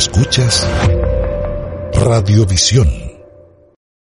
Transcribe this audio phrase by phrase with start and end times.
[0.00, 0.66] Escuchas
[1.92, 2.88] Radiovisión.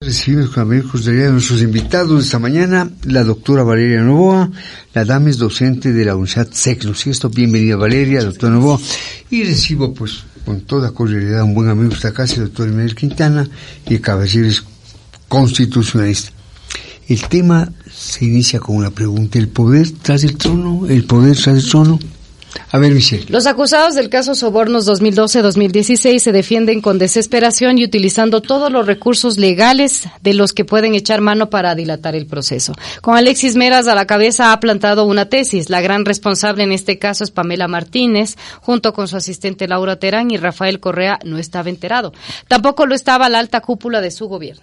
[0.00, 4.50] Recibimos con amigos de nuestros invitados esta mañana, la doctora Valeria Novoa,
[4.94, 7.06] la dama es docente de la Universidad SECNUS.
[7.06, 8.80] Y esto, bienvenida Valeria, doctora Novoa.
[9.30, 12.96] Y recibo, pues, con toda cordialidad, un buen amigo de esta casa, el doctor Emil
[12.96, 13.48] Quintana,
[13.88, 14.48] y el caballero
[15.28, 16.32] constitucionalista.
[17.06, 20.88] El tema se inicia con una pregunta, ¿el poder tras el trono?
[20.88, 22.00] ¿El poder tras el trono?
[22.70, 23.26] A ver, Michelle.
[23.28, 29.38] Los acusados del caso Sobornos 2012-2016 se defienden con desesperación y utilizando todos los recursos
[29.38, 32.72] legales de los que pueden echar mano para dilatar el proceso.
[33.00, 35.70] Con Alexis Meras a la cabeza ha plantado una tesis.
[35.70, 40.30] La gran responsable en este caso es Pamela Martínez, junto con su asistente Laura Terán
[40.30, 42.12] y Rafael Correa no estaba enterado.
[42.48, 44.62] Tampoco lo estaba la alta cúpula de su gobierno.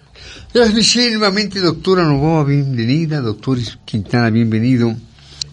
[0.52, 1.10] Gracias, Michelle.
[1.16, 3.20] Nuevamente, doctora Novoa, bienvenida.
[3.20, 4.94] Doctor Quintana, bienvenido.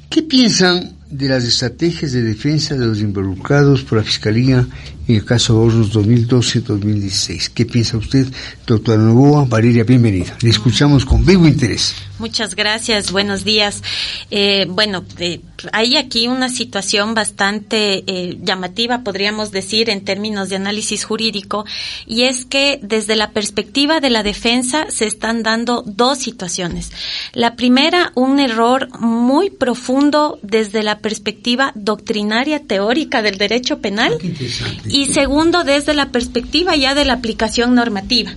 [0.09, 4.65] ¿Qué piensan de las estrategias de defensa de los involucrados por la Fiscalía
[5.07, 7.51] en el caso Hornos 2012-2016.
[7.53, 8.27] ¿Qué piensa usted,
[8.65, 9.45] doctora Novoa?
[9.45, 10.37] Valeria, bienvenida.
[10.41, 11.93] Le escuchamos con vivo interés.
[12.21, 13.81] Muchas gracias, buenos días.
[14.29, 15.41] Eh, bueno, eh,
[15.73, 21.65] hay aquí una situación bastante eh, llamativa, podríamos decir, en términos de análisis jurídico,
[22.05, 26.91] y es que desde la perspectiva de la defensa se están dando dos situaciones.
[27.33, 34.15] La primera, un error muy profundo desde la perspectiva doctrinaria teórica del derecho penal.
[34.21, 38.35] Ah, y segundo, desde la perspectiva ya de la aplicación normativa.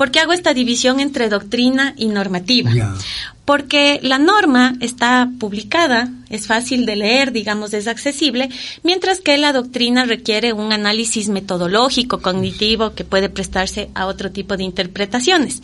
[0.00, 2.70] ¿Por qué hago esta división entre doctrina y normativa?
[3.50, 8.48] porque la norma está publicada, es fácil de leer, digamos, es accesible,
[8.84, 14.56] mientras que la doctrina requiere un análisis metodológico, cognitivo, que puede prestarse a otro tipo
[14.56, 15.60] de interpretaciones.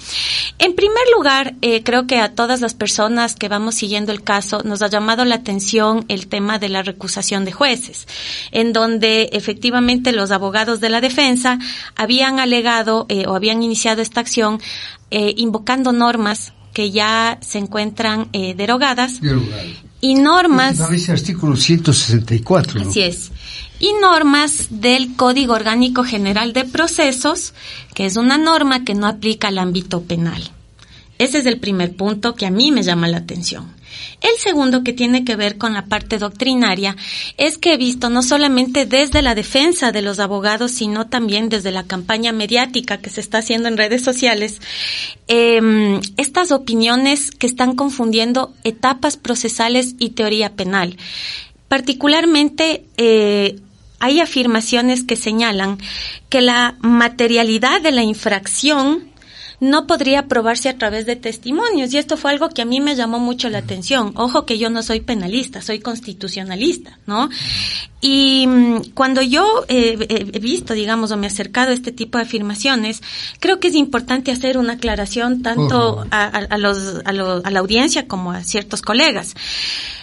[0.58, 4.62] En primer lugar, eh, creo que a todas las personas que vamos siguiendo el caso
[4.64, 8.08] nos ha llamado la atención el tema de la recusación de jueces,
[8.50, 11.60] en donde efectivamente los abogados de la defensa
[11.94, 14.60] habían alegado eh, o habían iniciado esta acción
[15.10, 19.20] eh, invocando normas que ya se encuentran eh, derogadas
[20.00, 20.80] y normas.
[20.80, 22.82] artículo 164.
[22.82, 23.30] Así es.
[23.78, 27.54] Y normas del Código Orgánico General de Procesos,
[27.94, 30.50] que es una norma que no aplica al ámbito penal.
[31.18, 33.75] Ese es el primer punto que a mí me llama la atención.
[34.20, 36.96] El segundo, que tiene que ver con la parte doctrinaria,
[37.36, 41.70] es que he visto no solamente desde la defensa de los abogados, sino también desde
[41.70, 44.60] la campaña mediática que se está haciendo en redes sociales,
[45.28, 50.96] em, estas opiniones que están confundiendo etapas procesales y teoría penal.
[51.68, 53.60] Particularmente, eh,
[53.98, 55.78] hay afirmaciones que señalan
[56.28, 59.10] que la materialidad de la infracción
[59.60, 61.92] no podría probarse a través de testimonios.
[61.92, 64.12] Y esto fue algo que a mí me llamó mucho la atención.
[64.16, 67.28] Ojo que yo no soy penalista, soy constitucionalista, ¿no?
[68.00, 72.18] Y mm, cuando yo eh, he visto, digamos, o me he acercado a este tipo
[72.18, 73.02] de afirmaciones,
[73.40, 78.32] creo que es importante hacer una aclaración tanto a, los, a, a la audiencia como
[78.32, 79.34] a ciertos colegas.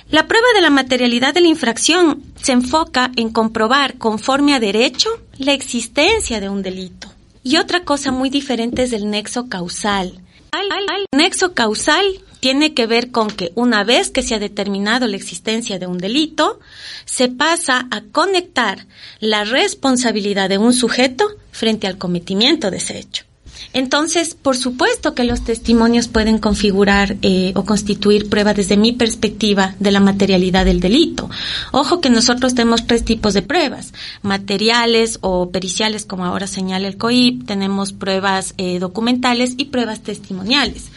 [0.09, 5.09] La prueba de la materialidad de la infracción se enfoca en comprobar conforme a derecho
[5.38, 7.12] la existencia de un delito.
[7.44, 10.20] Y otra cosa muy diferente es el nexo causal.
[10.54, 12.06] El nexo causal
[12.40, 15.98] tiene que ver con que una vez que se ha determinado la existencia de un
[15.98, 16.59] delito,
[17.06, 18.86] se pasa a conectar
[19.20, 23.26] la responsabilidad de un sujeto frente al cometimiento de ese hecho.
[23.72, 29.75] Entonces, por supuesto que los testimonios pueden configurar eh, o constituir prueba desde mi perspectiva
[29.79, 31.29] de la materialidad del delito.
[31.72, 36.97] Ojo que nosotros tenemos tres tipos de pruebas, materiales o periciales, como ahora señala el
[36.97, 40.90] COIP, tenemos pruebas eh, documentales y pruebas testimoniales.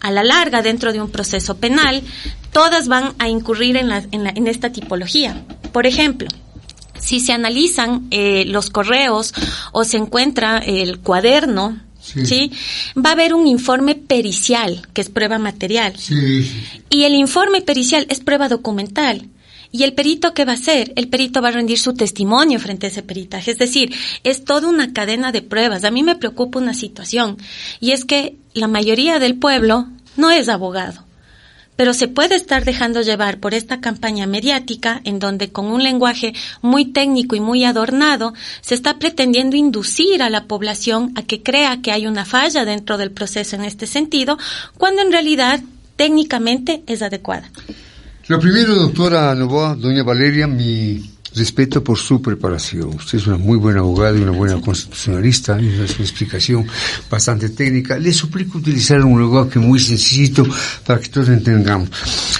[0.00, 2.02] A la larga, dentro de un proceso penal,
[2.52, 5.44] todas van a incurrir en, la, en, esta tipología.
[5.72, 6.28] Por ejemplo,
[6.98, 9.34] si se analizan eh, los correos
[9.72, 11.80] o se encuentra el cuaderno
[12.12, 12.50] Sí.
[12.96, 15.94] Va a haber un informe pericial, que es prueba material.
[15.96, 16.50] Sí.
[16.90, 19.28] Y el informe pericial es prueba documental.
[19.70, 20.92] ¿Y el perito qué va a hacer?
[20.96, 23.50] El perito va a rendir su testimonio frente a ese peritaje.
[23.50, 23.94] Es decir,
[24.24, 25.84] es toda una cadena de pruebas.
[25.84, 27.36] A mí me preocupa una situación
[27.80, 31.07] y es que la mayoría del pueblo no es abogado
[31.78, 36.34] pero se puede estar dejando llevar por esta campaña mediática en donde con un lenguaje
[36.60, 41.80] muy técnico y muy adornado se está pretendiendo inducir a la población a que crea
[41.80, 44.38] que hay una falla dentro del proceso en este sentido,
[44.76, 45.60] cuando en realidad
[45.94, 47.48] técnicamente es adecuada.
[48.26, 51.00] Lo primero, doctora Novoa, doña Valeria, mi
[51.34, 52.88] respeto por su preparación.
[52.96, 56.66] Usted es una muy buena abogada y una buena constitucionalista, es una explicación
[57.10, 57.98] bastante técnica.
[57.98, 60.46] Le suplico utilizar un lenguaje muy sencillo
[60.86, 61.90] para que todos entendamos.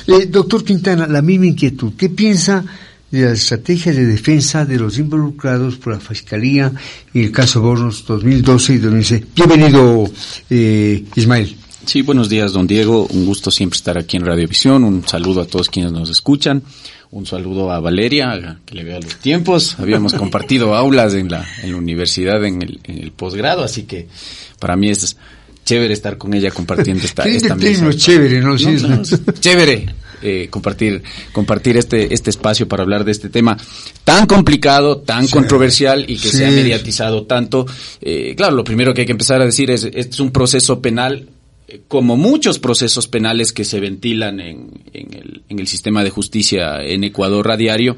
[0.07, 1.93] Eh, doctor Quintana, la misma inquietud.
[1.97, 2.65] ¿Qué piensa
[3.11, 6.71] de la estrategia de defensa de los involucrados por la Fiscalía
[7.15, 9.25] en el caso Bornos 2012 y 2016.
[9.35, 10.11] Bienvenido,
[10.51, 11.57] eh, Ismael.
[11.89, 13.07] Sí, buenos días, don Diego.
[13.07, 14.85] Un gusto siempre estar aquí en Radiovisión.
[14.85, 16.63] Un saludo a todos quienes nos escuchan.
[17.11, 19.75] Un saludo a Valeria, que le vea los tiempos.
[19.79, 24.07] Habíamos compartido aulas en la, en la universidad en el, en el posgrado, así que
[24.59, 25.17] para mí es
[25.65, 27.89] chévere estar con ella compartiendo esta, esta mesa.
[27.95, 28.55] chévere, ¿no?
[28.55, 29.03] No, no
[29.41, 29.87] chévere.
[30.21, 31.01] Eh, compartir
[31.33, 33.57] compartir este este espacio para hablar de este tema
[34.03, 36.39] tan complicado, tan sí, controversial y que sí.
[36.39, 37.65] se ha mediatizado tanto.
[38.03, 40.83] Eh, claro, lo primero que hay que empezar a decir es este es un proceso
[40.83, 41.29] penal
[41.87, 47.51] como muchos procesos penales que se ventilan en, en, el, sistema de justicia en Ecuador
[47.51, 47.97] a diario,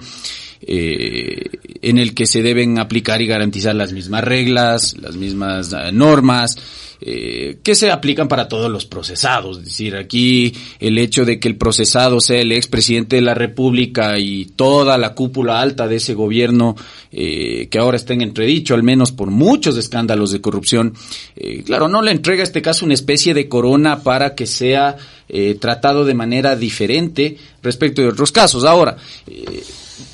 [0.63, 1.51] eh,
[1.83, 6.57] en el que se deben aplicar y garantizar las mismas reglas, las mismas uh, normas,
[7.03, 9.59] eh, que se aplican para todos los procesados.
[9.59, 14.19] Es decir, aquí el hecho de que el procesado sea el expresidente de la República
[14.19, 16.77] y toda la cúpula alta de ese gobierno,
[17.11, 20.93] eh, que ahora está en entredicho, al menos por muchos escándalos de corrupción,
[21.37, 24.97] eh, claro, no le entrega a este caso una especie de corona para que sea
[25.33, 28.65] eh, tratado de manera diferente respecto de otros casos.
[28.65, 28.97] Ahora,
[29.27, 29.63] eh,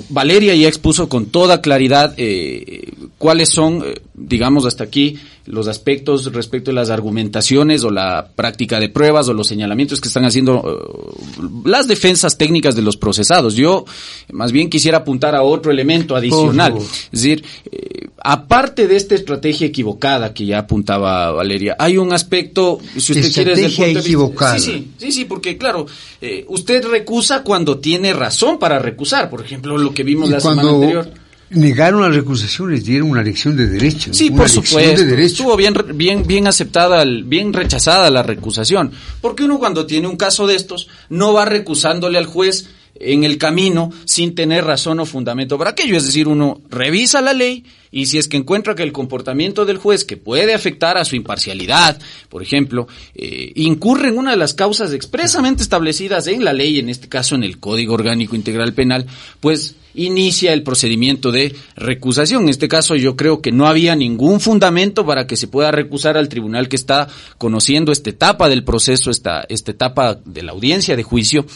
[0.08, 6.32] Valeria ya expuso con toda claridad eh, cuáles son, eh, digamos hasta aquí, los aspectos
[6.32, 10.60] respecto de las argumentaciones o la práctica de pruebas o los señalamientos que están haciendo
[10.60, 13.54] uh, las defensas técnicas de los procesados.
[13.54, 13.84] Yo
[14.32, 16.72] más bien quisiera apuntar a otro elemento adicional.
[16.76, 16.82] Oh, oh.
[17.12, 22.78] Es decir, eh, aparte de esta estrategia equivocada que ya apuntaba Valeria, hay un aspecto,
[22.96, 24.58] si usted quiere, el punto de equivocada.
[24.58, 25.86] Sí, sí, sí, sí, porque claro,
[26.20, 29.30] eh, usted recusa cuando tiene razón para recusar.
[29.30, 33.56] Por ejemplo, lo que vimos y la semana anterior negaron las recusaciones, dieron una lección
[33.56, 34.12] de derecho.
[34.12, 35.02] Sí, por supuesto.
[35.02, 35.26] De derecho.
[35.26, 38.92] Estuvo bien, bien, bien aceptada, bien rechazada la recusación.
[39.20, 43.38] Porque uno cuando tiene un caso de estos no va recusándole al juez en el
[43.38, 45.96] camino sin tener razón o fundamento para aquello.
[45.96, 47.64] Es decir, uno revisa la ley
[47.96, 51.16] y si es que encuentra que el comportamiento del juez que puede afectar a su
[51.16, 51.98] imparcialidad,
[52.28, 56.90] por ejemplo, eh, incurre en una de las causas expresamente establecidas en la ley, en
[56.90, 59.06] este caso en el Código Orgánico Integral Penal,
[59.40, 62.42] pues inicia el procedimiento de recusación.
[62.42, 66.18] En este caso yo creo que no había ningún fundamento para que se pueda recusar
[66.18, 67.08] al tribunal que está
[67.38, 71.46] conociendo esta etapa del proceso, esta, esta etapa de la audiencia de juicio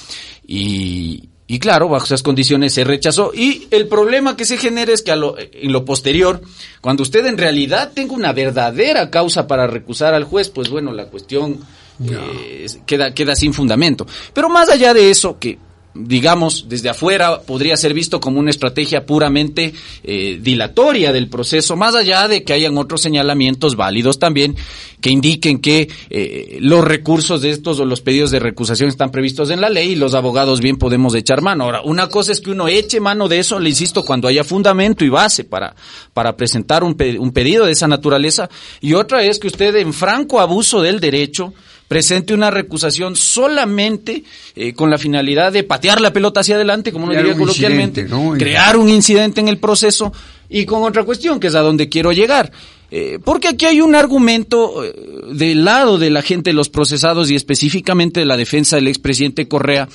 [0.47, 3.33] y, y claro, bajo esas condiciones se rechazó.
[3.35, 6.41] Y el problema que se genera es que a lo, en lo posterior,
[6.81, 11.07] cuando usted en realidad tenga una verdadera causa para recusar al juez, pues bueno, la
[11.07, 11.59] cuestión
[11.99, 12.13] no.
[12.13, 14.07] eh, queda, queda sin fundamento.
[14.33, 15.59] Pero más allá de eso, que
[15.95, 21.95] digamos, desde afuera podría ser visto como una estrategia puramente eh, dilatoria del proceso, más
[21.95, 24.57] allá de que hayan otros señalamientos válidos también
[25.01, 29.51] que indiquen que eh, los recursos de estos o los pedidos de recusación están previstos
[29.51, 31.65] en la ley y los abogados bien podemos echar mano.
[31.65, 35.05] Ahora, una cosa es que uno eche mano de eso, le insisto, cuando haya fundamento
[35.05, 35.75] y base para,
[36.13, 38.49] para presentar un, un pedido de esa naturaleza,
[38.81, 41.55] y otra es que usted en franco abuso del derecho,
[41.91, 44.23] presente una recusación solamente
[44.55, 48.35] eh, con la finalidad de patear la pelota hacia adelante, como uno diría coloquialmente, ¿no?
[48.39, 50.13] crear un incidente en el proceso
[50.49, 52.53] y con otra cuestión, que es a donde quiero llegar.
[52.93, 54.93] Eh, porque aquí hay un argumento eh,
[55.33, 59.47] del lado de la gente de los procesados y específicamente de la defensa del expresidente
[59.47, 59.89] Correa,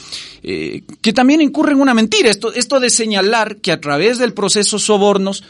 [0.44, 2.30] eh, que también incurre en una mentira.
[2.30, 5.44] Esto, esto de señalar que a través del proceso sobornos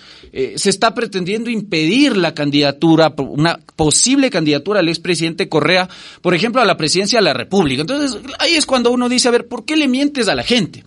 [0.55, 5.87] se está pretendiendo impedir la candidatura, una posible candidatura al expresidente Correa,
[6.21, 7.81] por ejemplo, a la presidencia de la República.
[7.81, 10.83] Entonces, ahí es cuando uno dice, a ver, ¿por qué le mientes a la gente?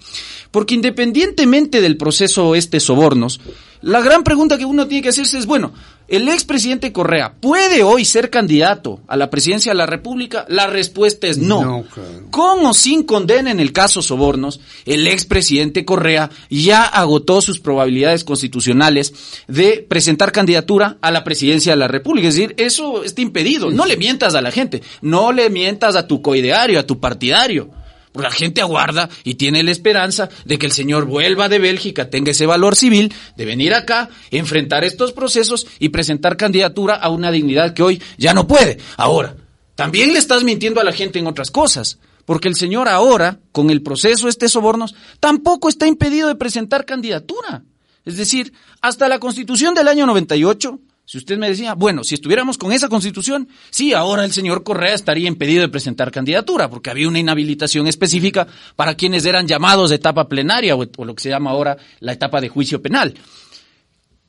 [0.50, 3.40] Porque independientemente del proceso este sobornos,
[3.80, 5.72] la gran pregunta que uno tiene que hacerse es, bueno,
[6.08, 10.44] ¿el expresidente Correa puede hoy ser candidato a la presidencia de la República?
[10.48, 11.64] La respuesta es no.
[11.64, 12.30] no claro.
[12.30, 18.24] Con o sin condena en el caso sobornos, el expresidente Correa ya agotó sus probabilidades
[18.24, 19.12] constitucionales
[19.46, 22.28] de presentar candidatura a la presidencia de la República.
[22.28, 23.70] Es decir, eso está impedido.
[23.70, 27.70] No le mientas a la gente, no le mientas a tu coideario, a tu partidario.
[28.14, 32.32] La gente aguarda y tiene la esperanza de que el señor vuelva de Bélgica, tenga
[32.32, 37.74] ese valor civil de venir acá, enfrentar estos procesos y presentar candidatura a una dignidad
[37.74, 38.78] que hoy ya no puede.
[38.96, 39.36] Ahora,
[39.74, 43.70] también le estás mintiendo a la gente en otras cosas, porque el señor ahora, con
[43.70, 47.62] el proceso este sobornos, tampoco está impedido de presentar candidatura.
[48.04, 52.58] Es decir, hasta la constitución del año 98, si usted me decía, bueno, si estuviéramos
[52.58, 57.08] con esa constitución, sí, ahora el señor Correa estaría impedido de presentar candidatura, porque había
[57.08, 58.46] una inhabilitación específica
[58.76, 62.42] para quienes eran llamados de etapa plenaria o, lo que se llama ahora la etapa
[62.42, 63.14] de juicio penal.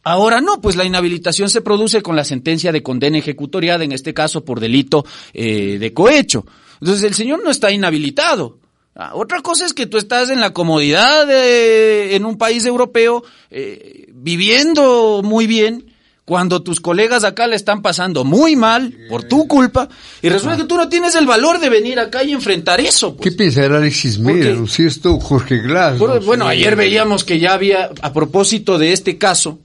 [0.03, 4.13] Ahora no, pues la inhabilitación se produce con la sentencia de condena ejecutoriada, en este
[4.13, 6.45] caso por delito eh, de cohecho.
[6.79, 8.57] Entonces el señor no está inhabilitado.
[8.95, 13.25] Ah, otra cosa es que tú estás en la comodidad de, en un país europeo,
[13.51, 15.88] eh, viviendo muy bien,
[16.29, 19.89] cuando tus colegas acá le están pasando muy mal por tu culpa
[20.21, 23.15] y resulta que tú no tienes el valor de venir acá y enfrentar eso.
[23.15, 23.31] Pues.
[23.31, 24.53] ¿Qué pensará Alexis Mera?
[24.53, 25.98] ¿No es esto Jorge Glass?
[25.98, 29.57] bueno, ayer veíamos que ya había, a propósito de este caso,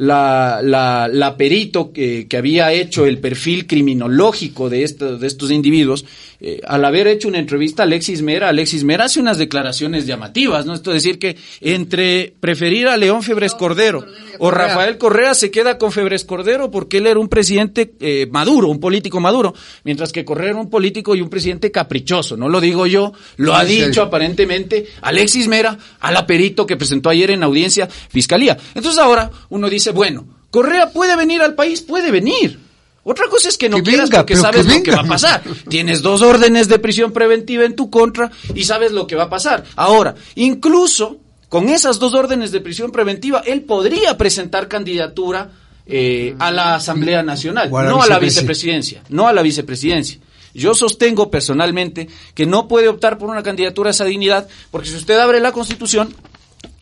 [0.00, 5.50] la, la, la perito que, que, había hecho el perfil criminológico de, estos de estos
[5.50, 6.06] individuos,
[6.40, 10.64] eh, al haber hecho una entrevista a Alexis Mera, Alexis Mera hace unas declaraciones llamativas,
[10.64, 10.72] ¿no?
[10.72, 14.02] Esto es decir que entre preferir a León Febres Cordero
[14.38, 18.68] o Rafael Correa se queda con Febres Cordero porque él era un presidente eh, maduro,
[18.68, 19.52] un político maduro,
[19.84, 23.54] mientras que Correa era un político y un presidente caprichoso, no lo digo yo, lo
[23.54, 28.56] ha dicho aparentemente Alexis Mera a la perito que presentó ayer en audiencia fiscalía.
[28.74, 32.58] Entonces ahora uno dice, bueno, Correa puede venir al país, puede venir.
[33.02, 35.42] Otra cosa es que no quieras porque sabes lo que va a pasar.
[35.68, 39.30] Tienes dos órdenes de prisión preventiva en tu contra y sabes lo que va a
[39.30, 39.64] pasar.
[39.76, 41.18] Ahora, incluso
[41.48, 45.50] con esas dos órdenes de prisión preventiva, él podría presentar candidatura
[45.86, 50.20] eh, a la Asamblea Nacional, no a la vicepresidencia, no a la vicepresidencia.
[50.54, 54.96] Yo sostengo personalmente que no puede optar por una candidatura a esa dignidad, porque si
[54.96, 56.14] usted abre la Constitución,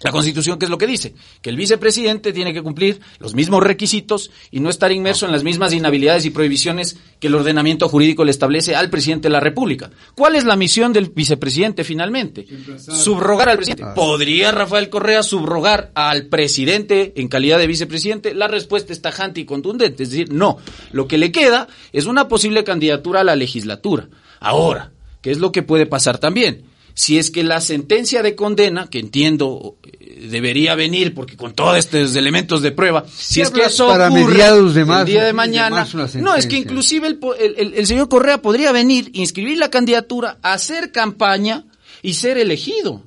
[0.00, 1.14] la Constitución, ¿qué es lo que dice?
[1.42, 5.42] Que el vicepresidente tiene que cumplir los mismos requisitos y no estar inmerso en las
[5.42, 9.90] mismas inhabilidades y prohibiciones que el ordenamiento jurídico le establece al presidente de la República.
[10.14, 12.47] ¿Cuál es la misión del vicepresidente finalmente?
[12.78, 13.82] Subrogar al presidente.
[13.85, 13.94] Ah.
[13.94, 18.35] ¿Podría Rafael Correa subrogar al presidente en calidad de vicepresidente?
[18.35, 20.04] La respuesta es tajante y contundente.
[20.04, 20.58] Es decir, no.
[20.92, 24.08] Lo que le queda es una posible candidatura a la legislatura.
[24.38, 24.92] Ahora,
[25.23, 26.64] ¿qué es lo que puede pasar también?
[26.99, 31.78] Si es que la sentencia de condena, que entiendo eh, debería venir porque con todos
[31.78, 35.33] estos elementos de prueba, si es que eso para ocurre mediados de el día de
[35.33, 40.90] mañana, no, es que inclusive el, el, señor Correa podría venir, inscribir la candidatura, hacer
[40.90, 41.67] campaña
[42.02, 43.05] y ser elegido.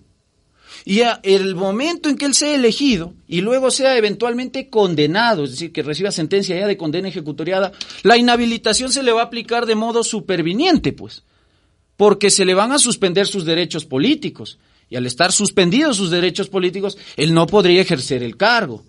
[0.85, 5.51] Y a el momento en que él sea elegido y luego sea eventualmente condenado, es
[5.51, 9.65] decir, que reciba sentencia ya de condena ejecutoriada, la inhabilitación se le va a aplicar
[9.65, 11.23] de modo superviniente, pues
[12.01, 14.57] porque se le van a suspender sus derechos políticos.
[14.89, 18.83] Y al estar suspendidos sus derechos políticos, él no podría ejercer el cargo.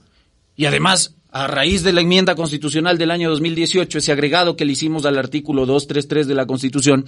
[0.57, 4.73] Y además, a raíz de la enmienda constitucional del año 2018, ese agregado que le
[4.73, 7.05] hicimos al artículo 233 de la Constitución,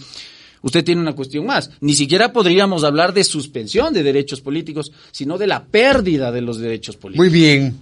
[0.60, 1.70] usted tiene una cuestión más.
[1.80, 6.58] Ni siquiera podríamos hablar de suspensión de derechos políticos, sino de la pérdida de los
[6.58, 7.26] derechos políticos.
[7.26, 7.80] Muy bien.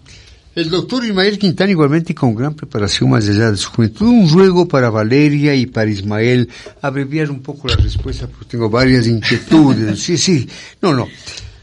[0.55, 4.69] El doctor Ismael Quintana, igualmente con gran preparación más allá de su juventud, un ruego
[4.69, 6.47] para Valeria y para Ismael,
[6.83, 9.99] abreviar un poco la respuesta porque tengo varias inquietudes.
[10.03, 10.49] Sí, sí,
[10.83, 11.09] no, no.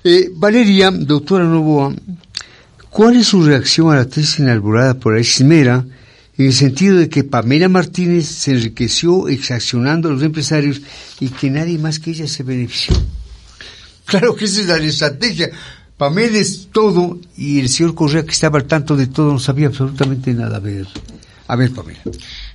[0.03, 1.93] Eh, Valeria, doctora Novoa,
[2.89, 5.85] ¿cuál es su reacción a la tesis inaugurada por Mera
[6.37, 10.81] en el sentido de que Pamela Martínez se enriqueció exaccionando a los empresarios
[11.19, 12.95] y que nadie más que ella se benefició?
[14.05, 15.51] Claro que esa es la estrategia.
[15.99, 19.67] Pamela es todo y el señor Correa que estaba al tanto de todo no sabía
[19.67, 20.55] absolutamente nada.
[20.55, 20.87] A ver,
[21.45, 21.99] a ver Pamela.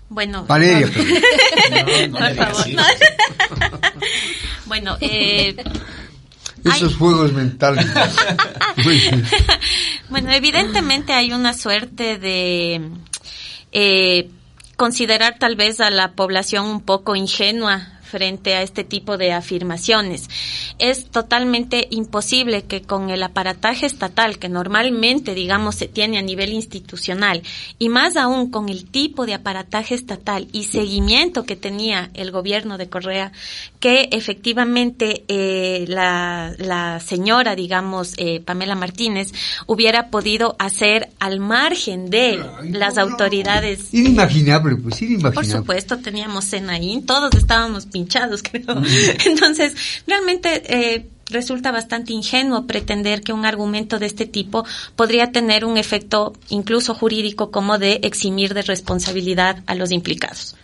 [0.08, 2.64] Bueno, Valeria, no, por favor.
[4.64, 5.62] bueno, eh,
[6.64, 7.84] esos juegos mentales.
[10.08, 12.80] bueno, evidentemente hay una suerte de
[13.72, 14.30] eh,
[14.76, 20.30] considerar tal vez a la población un poco ingenua frente a este tipo de afirmaciones.
[20.78, 26.52] Es totalmente imposible que con el aparataje estatal que normalmente, digamos, se tiene a nivel
[26.52, 27.42] institucional
[27.80, 32.78] y más aún con el tipo de aparataje estatal y seguimiento que tenía el gobierno
[32.78, 33.32] de Correa,
[33.80, 39.32] que efectivamente eh, la, la, señora, digamos, eh, Pamela Martínez,
[39.66, 43.92] hubiera podido hacer al margen de las autoridades.
[43.92, 45.34] Inimaginable, pues inimaginable.
[45.34, 48.82] Por supuesto, teníamos Senaín, todos estábamos pinchados creo.
[49.26, 49.74] Entonces,
[50.06, 54.64] realmente eh, resulta bastante ingenuo pretender que un argumento de este tipo
[54.96, 60.56] podría tener un efecto incluso jurídico como de eximir de responsabilidad a los implicados.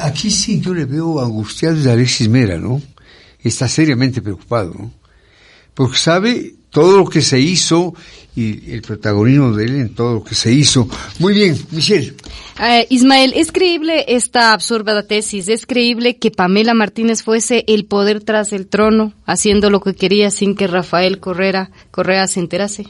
[0.00, 2.80] Aquí sí yo le veo angustiado a Alexis Mera, ¿no?
[3.42, 4.90] Está seriamente preocupado, ¿no?
[5.74, 7.94] Porque sabe todo lo que se hizo
[8.34, 10.88] y el protagonismo de él en todo lo que se hizo.
[11.18, 12.14] Muy bien, Michelle.
[12.58, 15.48] Eh, Ismael, ¿es creíble esta absurda tesis?
[15.48, 20.30] ¿Es creíble que Pamela Martínez fuese el poder tras el trono, haciendo lo que quería
[20.30, 22.86] sin que Rafael Correa, Correa se enterase?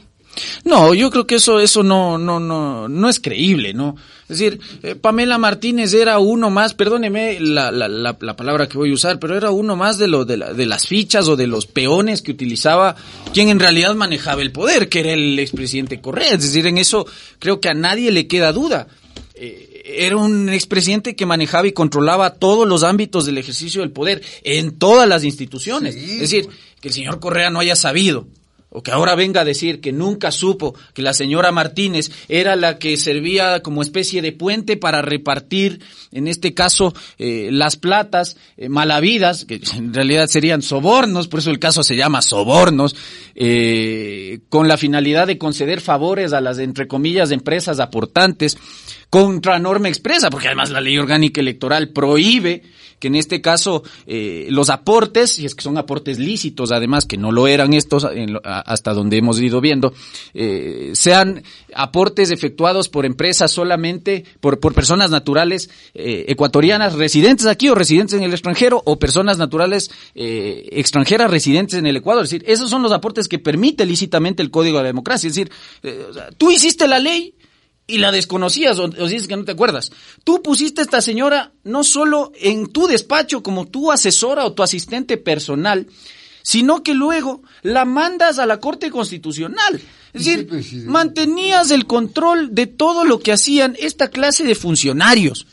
[0.63, 3.95] No, yo creo que eso, eso no, no, no, no es creíble, ¿no?
[4.29, 8.77] Es decir, eh, Pamela Martínez era uno más, perdóneme la, la, la, la, palabra que
[8.77, 11.47] voy a usar, pero era uno más de lo, de, de las fichas o de
[11.47, 12.95] los peones que utilizaba
[13.33, 16.35] quien en realidad manejaba el poder, que era el expresidente Correa.
[16.35, 17.07] Es decir, en eso
[17.39, 18.87] creo que a nadie le queda duda.
[19.39, 24.21] Eh, era un expresidente que manejaba y controlaba todos los ámbitos del ejercicio del poder
[24.43, 25.95] en todas las instituciones.
[25.95, 26.47] es decir,
[26.81, 28.27] que el señor Correa no haya sabido
[28.69, 32.77] o que ahora venga a decir que nunca supo que la señora Martínez era la
[32.77, 35.79] que servía como especie de puente para repartir,
[36.11, 41.49] en este caso, eh, las platas eh, malavidas, que en realidad serían sobornos, por eso
[41.49, 42.95] el caso se llama sobornos,
[43.35, 48.57] eh, con la finalidad de conceder favores a las, entre comillas, empresas aportantes
[49.09, 52.63] contra norma expresa, porque además la ley orgánica electoral prohíbe
[52.99, 57.17] que en este caso eh, los aportes, y es que son aportes lícitos, además que
[57.17, 58.07] no lo eran estos
[58.43, 59.93] hasta donde hemos ido viendo,
[60.33, 61.43] eh, sean
[61.75, 68.15] aportes efectuados por empresas solamente, por, por personas naturales eh, ecuatorianas residentes aquí o residentes
[68.17, 72.23] en el extranjero, o personas naturales extranjeras residentes en el Ecuador.
[72.23, 75.27] Es decir, esos son los aportes que permite lícitamente el Código de la Democracia.
[75.27, 75.51] Es decir,
[76.37, 77.35] tú hiciste la ley,
[77.87, 79.91] y la desconocías o, dices que no te acuerdas.
[80.25, 84.61] Tú pusiste a esta señora no solo en tu despacho como tu asesora o tu
[84.61, 85.87] asistente personal,
[86.43, 89.81] sino que luego la mandas a la Corte Constitucional.
[90.13, 95.47] Es decir, mantenías el control de todo lo que hacían esta clase de funcionarios.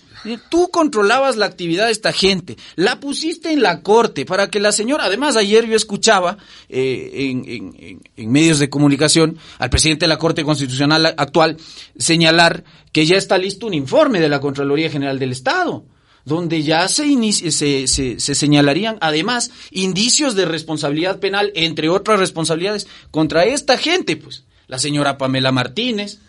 [0.51, 4.73] Tú controlabas la actividad de esta gente, la pusiste en la corte para que la
[4.73, 6.39] señora, además ayer yo escuchaba
[6.69, 7.11] eh,
[7.47, 11.57] en, en, medios de comunicación al presidente de la Corte Constitucional actual
[11.99, 15.85] señalar que ya está listo un informe de la Contraloría General del Estado
[16.25, 22.87] donde ya se, se, se, se, señalarían además indicios de responsabilidad penal, entre otras responsabilidades,
[23.11, 26.21] contra esta gente, pues, la señora Pamela Martínez,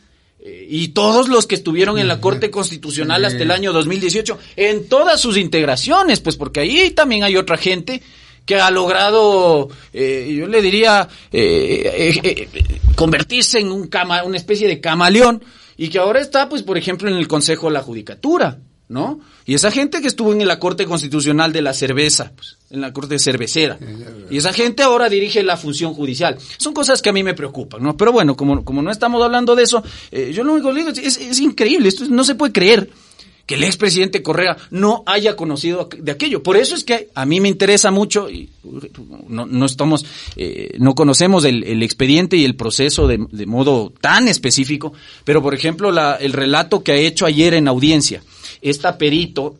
[0.45, 5.19] y todos los que estuvieron en la Corte Constitucional hasta el año 2018, en todas
[5.19, 8.01] sus integraciones, pues porque ahí también hay otra gente
[8.45, 12.47] que ha logrado, eh, yo le diría, eh,
[12.95, 15.43] convertirse en un cama, una especie de camaleón
[15.77, 18.59] y que ahora está, pues, por ejemplo, en el Consejo de la Judicatura.
[18.87, 19.19] ¿No?
[19.45, 22.93] Y esa gente que estuvo en la Corte Constitucional de la Cerveza, pues, en la
[22.93, 23.77] Corte Cervecera,
[24.29, 26.37] y esa gente ahora dirige la función judicial.
[26.57, 27.97] Son cosas que a mí me preocupan, ¿no?
[27.97, 30.89] Pero bueno, como, como no estamos hablando de eso, eh, yo lo único que digo
[30.89, 32.89] es, es, increíble, esto no se puede creer
[33.45, 36.41] que el expresidente Correa no haya conocido de aquello.
[36.41, 38.49] Por eso es que a mí me interesa mucho, y
[39.27, 43.93] no, no estamos, eh, no conocemos el, el, expediente y el proceso de, de, modo
[44.01, 44.93] tan específico,
[45.23, 48.23] pero por ejemplo la, el relato que ha hecho ayer en audiencia,
[48.61, 49.57] esta perito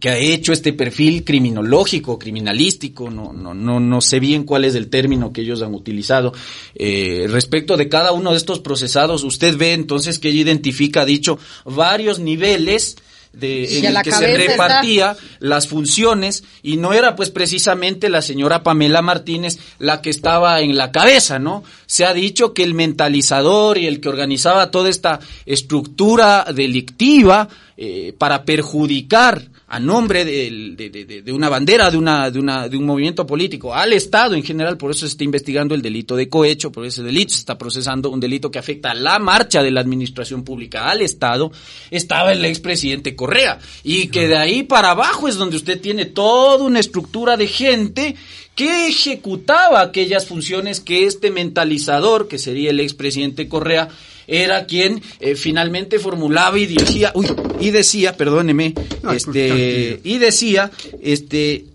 [0.00, 4.74] que ha hecho este perfil criminológico, criminalístico, no, no, no, no sé bien cuál es
[4.74, 6.32] el término que ellos han utilizado.
[6.74, 11.38] Eh, respecto de cada uno de estos procesados, usted ve entonces que ella identifica, dicho,
[11.64, 12.96] varios niveles
[13.32, 18.62] de, en el que se repartía las funciones y no era pues precisamente la señora
[18.62, 21.62] Pamela Martínez la que estaba en la cabeza, ¿no?
[21.86, 28.14] Se ha dicho que el mentalizador y el que organizaba toda esta estructura delictiva eh,
[28.16, 33.92] para perjudicar a nombre de, una bandera, de, una, una, de un movimiento político, al
[33.92, 37.34] Estado en general, por eso se está investigando el delito de cohecho, por ese delito
[37.34, 41.02] se está procesando un delito que afecta a la marcha de la administración pública al
[41.02, 41.50] Estado,
[41.90, 46.64] estaba el expresidente Correa, y que de ahí para abajo es donde usted tiene toda
[46.64, 48.14] una estructura de gente
[48.54, 53.88] que ejecutaba aquellas funciones que este mentalizador, que sería el expresidente Correa,
[54.26, 57.26] era quien eh, finalmente formulaba y decía, uy,
[57.60, 58.74] y decía, perdóneme,
[59.12, 61.66] este, y decía, este,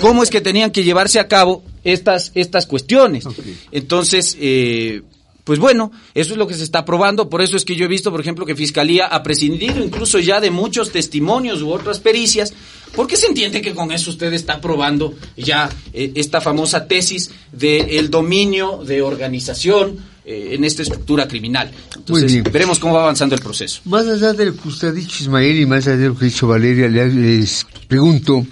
[0.00, 3.24] cómo es que tenían que llevarse a cabo estas, estas cuestiones.
[3.72, 5.02] Entonces, eh,
[5.44, 7.88] pues bueno, eso es lo que se está probando, por eso es que yo he
[7.88, 12.52] visto, por ejemplo, que Fiscalía ha prescindido incluso ya de muchos testimonios u otras pericias,
[12.94, 18.10] porque se entiende que con eso usted está probando ya eh, esta famosa tesis del
[18.10, 19.98] dominio de organización,
[20.30, 21.72] eh, en esta estructura criminal.
[21.96, 23.80] Entonces, veremos cómo va avanzando el proceso.
[23.86, 26.26] Más allá de lo que usted ha dicho, Ismael, y más allá de lo que
[26.26, 28.46] ha dicho Valeria, les pregunto,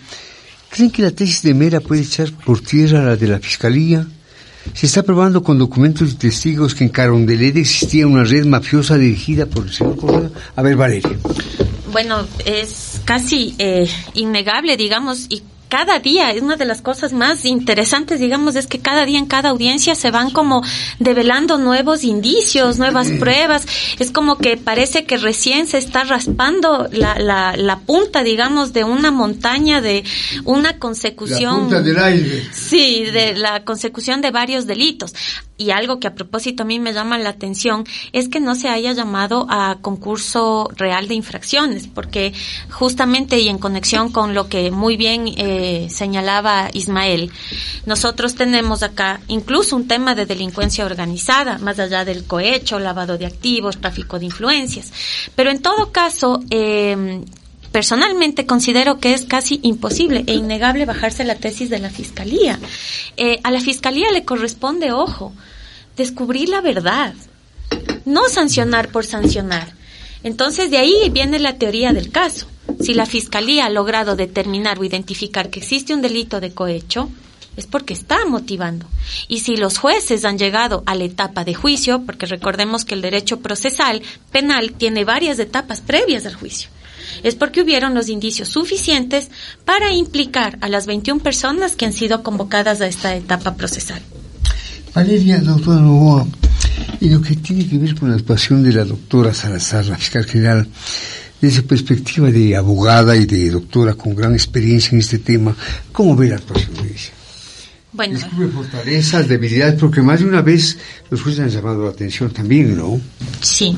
[0.71, 4.05] ¿creen que la tesis de Mera puede echar por tierra la de la Fiscalía?
[4.75, 9.47] Se está probando con documentos y testigos que en Carondelet existía una red mafiosa dirigida
[9.47, 10.31] por el señor Correa.
[10.57, 11.17] A ver, Valeria.
[11.93, 17.45] Bueno, es casi eh, innegable, digamos, y cada día, es una de las cosas más
[17.45, 20.63] interesantes, digamos, es que cada día en cada audiencia se van como
[20.99, 23.67] develando nuevos indicios, nuevas pruebas.
[23.99, 28.85] Es como que parece que recién se está raspando la, la, la punta, digamos, de
[28.85, 30.05] una montaña, de
[30.45, 31.55] una consecución.
[31.55, 32.49] La punta del aire.
[32.53, 35.15] Sí, de la consecución de varios delitos.
[35.59, 38.69] y algo que a propósito a mí me llama la atención es que no se
[38.69, 42.33] haya llamado a concurso real de infracciones, porque
[42.71, 45.27] justamente y en conexión con lo que muy bien
[45.91, 47.31] señalaba Ismael,
[47.87, 53.27] nosotros tenemos acá incluso un tema de delincuencia organizada, más allá del cohecho, lavado de
[53.27, 54.93] activos, tráfico de influencias.
[55.35, 57.23] Pero en todo caso, eh,
[57.73, 62.59] personalmente considero que es casi imposible e innegable bajarse la tesis de la fiscalía.
[63.17, 65.33] Eh, a la fiscalía le corresponde, ojo,
[65.97, 67.15] descubrir la verdad,
[68.05, 69.78] no sancionar por sancionar.
[70.23, 72.47] Entonces de ahí viene la teoría del caso.
[72.81, 77.09] Si la fiscalía ha logrado determinar o identificar que existe un delito de cohecho,
[77.57, 78.87] es porque está motivando.
[79.27, 83.03] Y si los jueces han llegado a la etapa de juicio, porque recordemos que el
[83.03, 86.69] derecho procesal penal tiene varias etapas previas al juicio
[87.23, 89.29] es porque hubieron los indicios suficientes
[89.65, 94.01] para implicar a las 21 personas que han sido convocadas a esta etapa procesal.
[94.95, 96.27] Valeria, doctora Novoa,
[97.01, 100.25] y lo que tiene que ver con la actuación de la doctora Salazar, la fiscal
[100.25, 100.69] general,
[101.41, 105.55] desde perspectiva de abogada y de doctora con gran experiencia en este tema,
[105.93, 107.18] ¿cómo ve la actuación de ella?
[107.99, 108.15] Bueno.
[108.15, 110.79] Descubre fortalezas, debilidades, porque más de una vez
[111.11, 113.01] los jueces han llamado la atención también, ¿no?
[113.41, 113.77] Sí.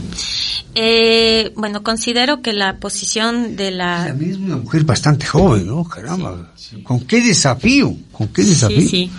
[0.75, 4.05] Eh, bueno, considero que la posición de la...
[4.09, 5.85] También es una mujer bastante joven, ¿no?
[5.85, 6.53] Caramba.
[6.83, 7.97] ¿Con qué desafío?
[8.13, 8.83] ¿Con qué desafío?
[8.83, 9.11] Sí, sí.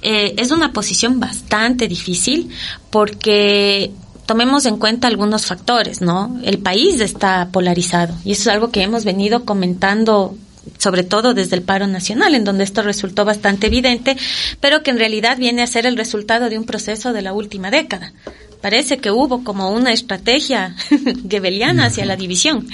[0.00, 2.48] Eh, es una posición bastante difícil
[2.88, 3.90] porque
[4.24, 6.40] tomemos en cuenta algunos factores, ¿no?
[6.42, 10.34] El país está polarizado y eso es algo que hemos venido comentando
[10.78, 14.16] sobre todo desde el paro nacional, en donde esto resultó bastante evidente,
[14.60, 17.70] pero que en realidad viene a ser el resultado de un proceso de la última
[17.70, 18.12] década
[18.60, 20.74] parece que hubo como una estrategia
[21.28, 22.68] gebeliana hacia la división.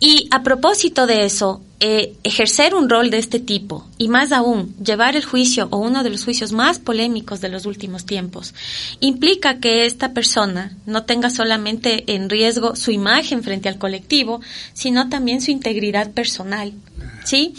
[0.00, 4.74] Y a propósito de eso, eh, ejercer un rol de este tipo y más aún
[4.82, 8.54] llevar el juicio o uno de los juicios más polémicos de los últimos tiempos
[9.00, 14.40] implica que esta persona no tenga solamente en riesgo su imagen frente al colectivo,
[14.74, 16.72] sino también su integridad personal.
[17.24, 17.54] ¿Sí?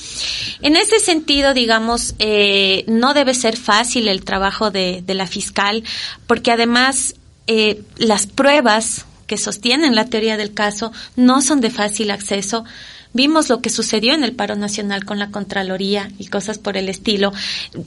[0.62, 5.84] En ese sentido, digamos, eh, no debe ser fácil el trabajo de, de la fiscal,
[6.26, 7.16] porque además
[7.48, 12.66] eh, las pruebas que sostienen la teoría del caso no son de fácil acceso.
[13.14, 16.90] Vimos lo que sucedió en el paro nacional con la Contraloría y cosas por el
[16.90, 17.32] estilo.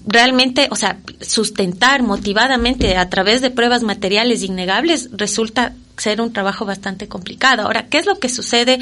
[0.07, 6.64] Realmente, o sea, sustentar motivadamente a través de pruebas materiales innegables resulta ser un trabajo
[6.64, 7.64] bastante complicado.
[7.64, 8.78] Ahora, ¿qué es lo que sucede?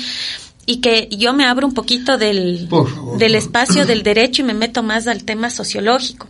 [0.64, 2.68] Y que yo me abro un poquito del,
[3.18, 6.28] del espacio del derecho y me meto más al tema sociológico.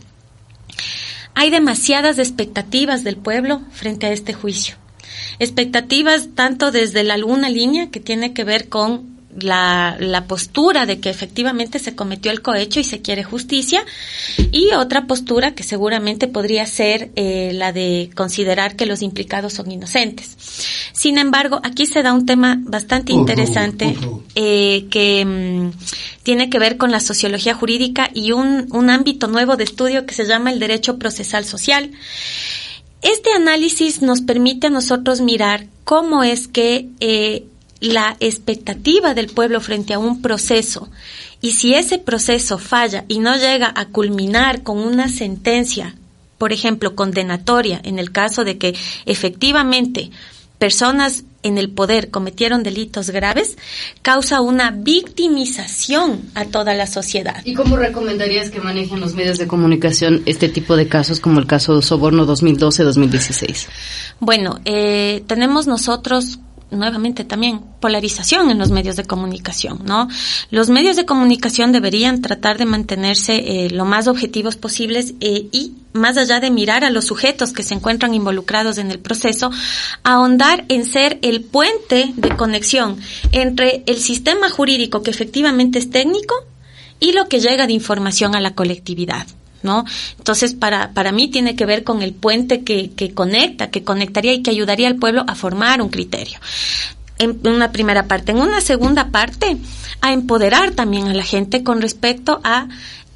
[1.35, 4.77] Hay demasiadas expectativas del pueblo frente a este juicio.
[5.43, 10.99] Expectativas tanto desde la luna línea, que tiene que ver con la, la, postura de
[10.99, 13.83] que efectivamente se cometió el cohecho y se quiere justicia
[14.51, 19.71] y otra postura que seguramente podría ser eh, la de considerar que los implicados son
[19.71, 20.37] inocentes.
[20.93, 23.95] Sin embargo, aquí se da un tema bastante interesante
[24.35, 25.71] eh, que mm,
[26.23, 30.13] tiene que ver con la sociología jurídica y un, un ámbito nuevo de estudio que
[30.13, 31.91] se llama el derecho procesal social.
[33.03, 37.43] Este análisis nos permite a nosotros mirar cómo es que eh,
[37.81, 40.89] la expectativa del pueblo frente a un proceso.
[41.41, 45.95] Y si ese proceso falla y no llega a culminar con una sentencia,
[46.37, 48.73] por ejemplo, condenatoria, en el caso de que
[49.05, 50.09] efectivamente
[50.57, 53.57] personas en el poder cometieron delitos graves,
[54.01, 57.41] causa una victimización a toda la sociedad.
[57.45, 61.45] ¿Y cómo recomendarías que manejen los medios de comunicación este tipo de casos como el
[61.45, 63.67] caso de Soborno 2012-2016?
[64.19, 66.39] Bueno, eh, tenemos nosotros
[66.73, 70.07] nuevamente también polarización en los medios de comunicación, ¿no?
[70.51, 75.73] Los medios de comunicación deberían tratar de mantenerse eh, lo más objetivos posibles eh, y
[75.93, 79.51] más allá de mirar a los sujetos que se encuentran involucrados en el proceso,
[80.03, 82.97] ahondar en ser el puente de conexión
[83.31, 86.35] entre el sistema jurídico que efectivamente es técnico
[86.99, 89.27] y lo que llega de información a la colectividad.
[89.63, 89.85] ¿No?
[90.17, 94.33] Entonces, para, para mí tiene que ver con el puente que, que conecta, que conectaría
[94.33, 96.39] y que ayudaría al pueblo a formar un criterio.
[97.17, 98.31] En una primera parte.
[98.31, 99.57] En una segunda parte,
[100.01, 102.67] a empoderar también a la gente con respecto a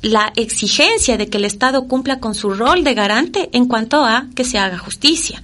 [0.01, 4.27] la exigencia de que el Estado cumpla con su rol de garante en cuanto a
[4.35, 5.43] que se haga justicia.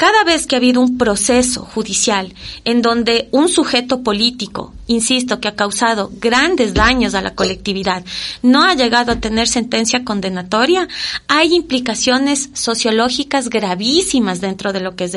[0.00, 2.32] Cada vez que ha habido un proceso judicial
[2.64, 8.02] en donde un sujeto político, insisto, que ha causado grandes daños a la colectividad,
[8.40, 10.88] no ha llegado a tener sentencia condenatoria,
[11.28, 15.14] hay implicaciones sociológicas gravísimas dentro de lo que es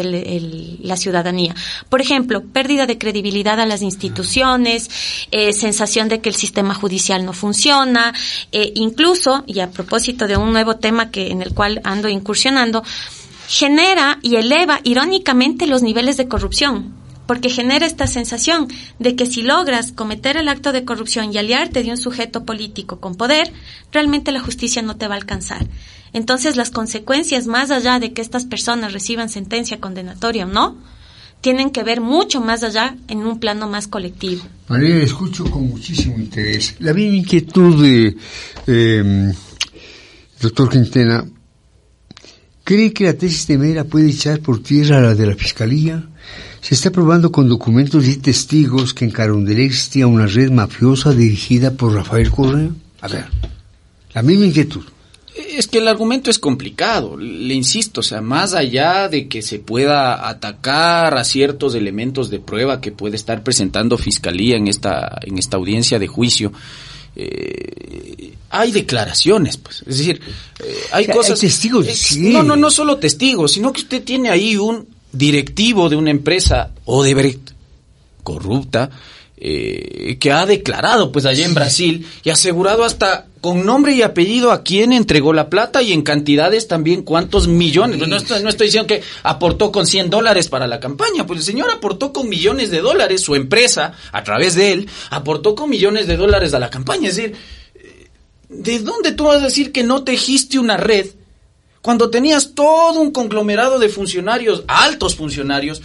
[0.81, 1.55] la ciudadanía.
[1.87, 4.89] Por ejemplo, pérdida de credibilidad a las instituciones,
[5.31, 8.13] eh, sensación de que el sistema judicial no funciona,
[8.51, 12.83] eh, incluso, y a propósito de un nuevo tema que en el cual ando incursionando,
[13.53, 16.91] genera y eleva irónicamente los niveles de corrupción,
[17.27, 21.83] porque genera esta sensación de que si logras cometer el acto de corrupción y aliarte
[21.83, 23.53] de un sujeto político con poder,
[23.91, 25.67] realmente la justicia no te va a alcanzar.
[26.13, 30.75] Entonces las consecuencias, más allá de que estas personas reciban sentencia condenatoria o no,
[31.41, 34.41] tienen que ver mucho más allá en un plano más colectivo.
[34.67, 36.75] María, escucho con muchísimo interés.
[36.79, 38.17] La misma inquietud de
[38.65, 39.33] eh,
[40.41, 41.23] doctor Quintena
[42.63, 46.03] ¿Cree que la tesis de Mera puede echar por tierra la de la Fiscalía?
[46.61, 51.71] Se está probando con documentos y testigos que en Carondelet existía una red mafiosa dirigida
[51.71, 52.69] por Rafael Correa.
[53.01, 53.25] A ver,
[54.13, 54.83] la misma inquietud.
[55.35, 59.59] Es que el argumento es complicado, le insisto, o sea, más allá de que se
[59.59, 65.37] pueda atacar a ciertos elementos de prueba que puede estar presentando Fiscalía en esta, en
[65.37, 66.53] esta audiencia de juicio,
[67.15, 67.72] eh,
[68.53, 69.83] hay declaraciones, pues.
[69.87, 70.21] Es decir,
[70.63, 71.39] eh, hay cosas.
[71.39, 71.87] testigos.
[72.17, 76.69] No, no, no solo testigos, sino que usted tiene ahí un directivo de una empresa
[76.85, 77.51] Odebrecht
[78.23, 78.91] corrupta
[79.37, 84.51] eh, que ha declarado pues allá en Brasil y asegurado hasta con nombre y apellido
[84.51, 87.97] a quién entregó la plata y en cantidades también cuántos millones.
[87.97, 91.39] Pues, no, estoy, no estoy diciendo que aportó con 100 dólares para la campaña, pues
[91.39, 95.69] el señor aportó con millones de dólares, su empresa, a través de él, aportó con
[95.69, 97.09] millones de dólares a la campaña.
[97.09, 97.35] Es decir,
[98.53, 101.07] ¿de dónde tú vas a decir que no tejiste una red
[101.81, 105.81] cuando tenías todo un conglomerado de funcionarios, altos funcionarios,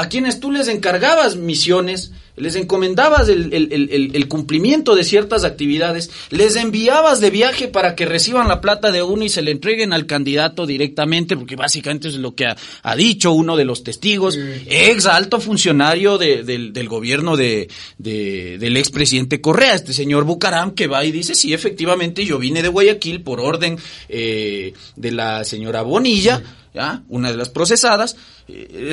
[0.00, 7.20] a quienes tú les encargabas misiones, les encomendabas el, cumplimiento de ciertas actividades, les enviabas
[7.20, 10.64] de viaje para que reciban la plata de uno y se le entreguen al candidato
[10.64, 16.16] directamente, porque básicamente es lo que ha, dicho uno de los testigos, ex alto funcionario
[16.16, 22.24] del, gobierno de, del expresidente Correa, este señor Bucaram, que va y dice, sí, efectivamente,
[22.24, 27.02] yo vine de Guayaquil por orden eh, de la señora Bonilla, ¿ya?
[27.08, 28.16] una de las procesadas,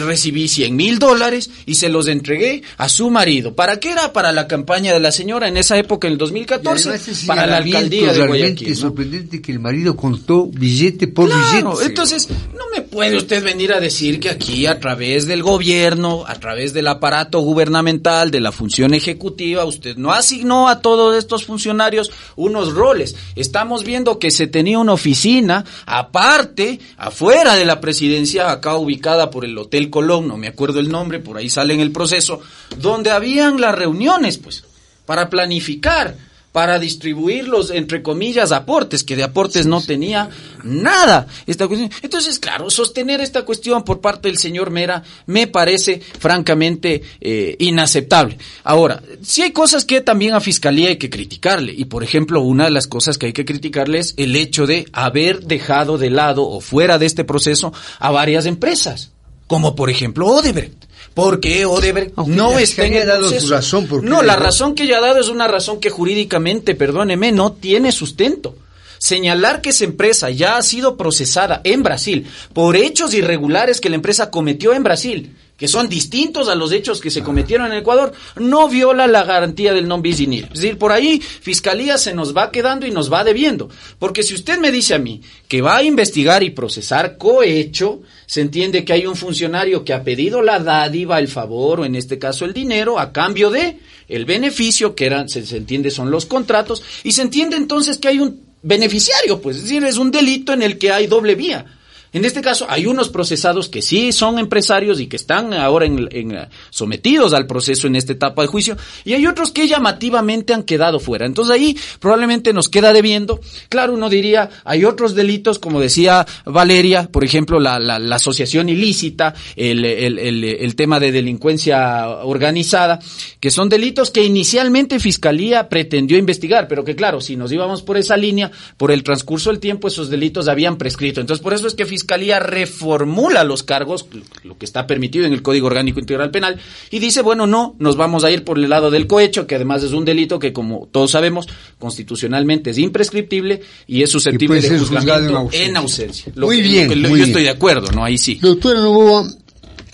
[0.05, 3.55] recibí 100 mil dólares y se los entregué a su marido.
[3.55, 4.13] ¿Para qué era?
[4.13, 8.13] Para la campaña de la señora en esa época, en el 2014, para la alcaldía
[8.13, 8.71] de Guayaquil.
[8.71, 11.85] Es sorprendente que el marido contó billete por billete.
[11.85, 16.35] Entonces, no me puede usted venir a decir que aquí, a través del gobierno, a
[16.35, 22.11] través del aparato gubernamental, de la función ejecutiva, usted no asignó a todos estos funcionarios
[22.35, 23.15] unos roles.
[23.35, 29.45] Estamos viendo que se tenía una oficina aparte, afuera de la presidencia, acá ubicada por
[29.47, 32.41] el Hotel Colón, no me acuerdo el nombre, por ahí sale en el proceso,
[32.77, 34.63] donde habían las reuniones, pues,
[35.05, 36.15] para planificar,
[36.57, 40.29] para distribuir los, entre comillas, aportes, que de aportes no tenía
[40.63, 41.27] nada.
[41.45, 41.91] Esta cuestión.
[42.01, 48.39] Entonces, claro, sostener esta cuestión por parte del señor Mera me parece francamente eh, inaceptable.
[48.63, 52.65] Ahora, sí hay cosas que también a Fiscalía hay que criticarle, y por ejemplo, una
[52.65, 56.47] de las cosas que hay que criticarle es el hecho de haber dejado de lado
[56.47, 59.11] o fuera de este proceso a varias empresas
[59.47, 60.85] como por ejemplo Odebrecht.
[61.13, 65.01] Porque Odebrecht no está en el dado Su razón, no, la razón que ella ha
[65.01, 68.55] dado es una razón que jurídicamente, perdóneme, no tiene sustento.
[68.97, 73.95] Señalar que esa empresa ya ha sido procesada en Brasil por hechos irregulares que la
[73.95, 78.13] empresa cometió en Brasil que son distintos a los hechos que se cometieron en Ecuador,
[78.35, 82.35] no viola la garantía del non bis in Es decir, por ahí Fiscalía se nos
[82.37, 83.69] va quedando y nos va debiendo.
[83.97, 88.41] Porque si usted me dice a mí que va a investigar y procesar cohecho, se
[88.41, 92.19] entiende que hay un funcionario que ha pedido la dádiva, el favor o en este
[92.19, 96.25] caso el dinero a cambio de el beneficio, que eran, se, se entiende son los
[96.25, 100.53] contratos, y se entiende entonces que hay un beneficiario, pues es decir, es un delito
[100.53, 101.76] en el que hay doble vía.
[102.17, 106.35] En este caso, hay unos procesados que sí son empresarios y que están ahora en,
[106.71, 108.75] sometidos al proceso en esta etapa de juicio,
[109.05, 111.27] y hay otros que llamativamente han quedado fuera.
[111.27, 113.39] Entonces ahí probablemente nos queda debiendo.
[113.69, 117.77] Claro, uno diría, hay otros delitos, como decía Valeria, por ejemplo, la,
[118.15, 122.97] asociación ilícita, el, el, tema de delincuencia organizada,
[123.39, 127.95] que son delitos que inicialmente Fiscalía pretendió investigar, pero que claro, si nos íbamos por
[127.95, 131.21] esa línea, por el transcurso del tiempo, esos delitos habían prescrito.
[131.21, 132.06] Entonces, por eso es que Fiscalía
[132.39, 134.07] reformula los cargos,
[134.43, 137.97] lo que está permitido en el Código Orgánico Integral Penal, y dice, bueno, no, nos
[137.97, 140.87] vamos a ir por el lado del cohecho, que además es un delito que, como
[140.91, 146.31] todos sabemos, constitucionalmente es imprescriptible y es susceptible de juzgamiento en ausencia.
[146.35, 146.89] muy bien.
[146.89, 148.03] yo estoy de acuerdo, ¿no?
[148.03, 148.39] Ahí sí.
[148.41, 149.27] Doctora Novoa,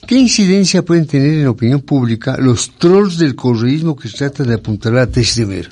[0.07, 4.43] ¿Qué incidencia pueden tener en la opinión pública los trolls del correísmo que se trata
[4.43, 5.69] de apuntar a de ver?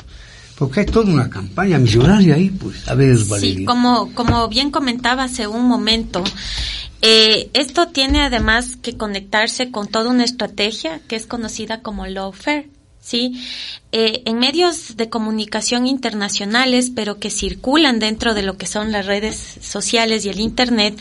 [0.62, 2.88] Porque hay toda una campaña millonaria ahí, pues.
[2.88, 3.58] A ver, Valeria.
[3.58, 6.24] Sí, como, como bien comentaba hace un momento,
[7.02, 12.70] eh, esto tiene además que conectarse con toda una estrategia que es conocida como lawfare.
[13.02, 13.34] ¿Sí?
[13.94, 19.06] Eh, en medios de comunicación internacionales, pero que circulan dentro de lo que son las
[19.06, 20.98] redes sociales y el Internet,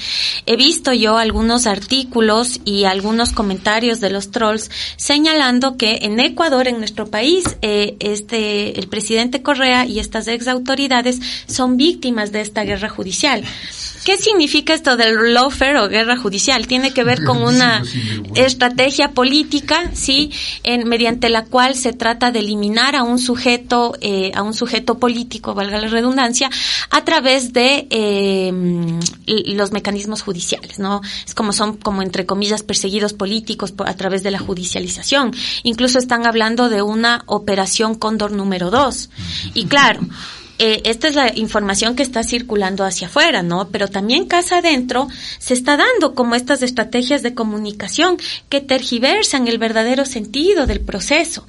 [0.46, 6.66] he visto yo algunos artículos y algunos comentarios de los trolls señalando que en Ecuador,
[6.66, 12.40] en nuestro país, eh, este, el presidente Correa y estas ex autoridades son víctimas de
[12.40, 13.44] esta guerra judicial.
[14.04, 16.66] ¿Qué significa esto del lawfare o guerra judicial?
[16.66, 17.82] Tiene que ver con una
[18.34, 20.30] estrategia política, sí,
[20.62, 24.98] en, mediante la cual se trata de eliminar a un sujeto, eh, a un sujeto
[24.98, 26.50] político, valga la redundancia,
[26.90, 28.52] a través de eh,
[29.46, 31.02] los mecanismos judiciales, ¿no?
[31.26, 35.34] Es como son, como entre comillas, perseguidos políticos a través de la judicialización.
[35.62, 39.10] Incluso están hablando de una operación Cóndor número dos.
[39.54, 40.00] Y claro,
[40.62, 43.68] eh, esta es la información que está circulando hacia afuera, ¿no?
[43.68, 48.18] Pero también casa adentro se está dando como estas estrategias de comunicación
[48.51, 51.46] que tergiversan el verdadero sentido del proceso.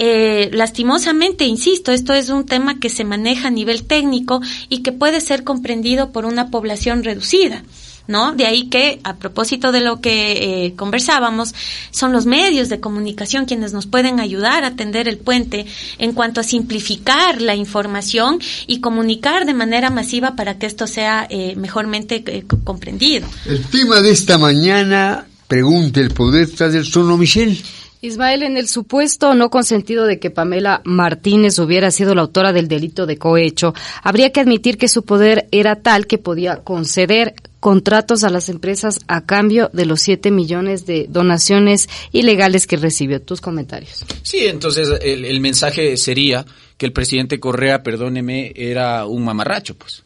[0.00, 4.90] Eh, lastimosamente, insisto, esto es un tema que se maneja a nivel técnico y que
[4.90, 7.62] puede ser comprendido por una población reducida.
[8.08, 8.32] ¿No?
[8.32, 11.54] De ahí que, a propósito de lo que eh, conversábamos,
[11.92, 15.66] son los medios de comunicación quienes nos pueden ayudar a tender el puente
[15.98, 21.26] en cuanto a simplificar la información y comunicar de manera masiva para que esto sea
[21.28, 23.28] eh, mejormente eh, comprendido.
[23.46, 27.62] El tema de esta mañana, pregunta el poder tras el trono, Michelle.
[28.00, 32.68] Ismael, en el supuesto no consentido de que Pamela Martínez hubiera sido la autora del
[32.68, 38.22] delito de cohecho, habría que admitir que su poder era tal que podía conceder contratos
[38.24, 43.20] a las empresas a cambio de los 7 millones de donaciones ilegales que recibió.
[43.20, 44.04] Tus comentarios.
[44.22, 50.04] Sí, entonces el, mensaje sería que el presidente Correa, perdóneme, era un mamarracho, pues.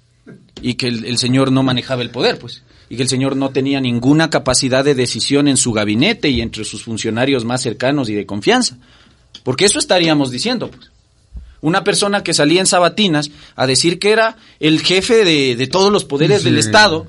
[0.62, 2.62] Y que el, señor no manejaba el poder, pues.
[2.92, 6.62] Y que el señor no tenía ninguna capacidad de decisión en su gabinete y entre
[6.62, 8.76] sus funcionarios más cercanos y de confianza.
[9.44, 10.90] Porque eso estaríamos diciendo, pues.
[11.62, 16.04] Una persona que salía en sabatinas a decir que era el jefe de, todos los
[16.04, 17.06] poderes del Estado,